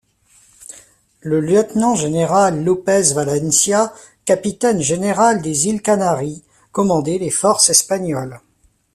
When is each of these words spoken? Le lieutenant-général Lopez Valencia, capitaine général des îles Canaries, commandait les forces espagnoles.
Le 1.19 1.39
lieutenant-général 1.39 2.63
Lopez 2.65 3.13
Valencia, 3.13 3.93
capitaine 4.25 4.81
général 4.81 5.43
des 5.43 5.67
îles 5.67 5.83
Canaries, 5.83 6.41
commandait 6.71 7.19
les 7.19 7.29
forces 7.29 7.69
espagnoles. 7.69 8.41